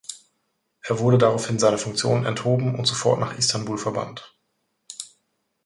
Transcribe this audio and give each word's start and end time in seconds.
Er 0.81 0.97
wurde 0.97 1.19
daraufhin 1.19 1.59
seiner 1.59 1.77
Funktion 1.77 2.25
enthoben 2.25 2.73
und 2.73 2.85
sofort 2.85 3.19
nach 3.19 3.37
Istanbul 3.37 3.77
verbannt. 3.77 4.35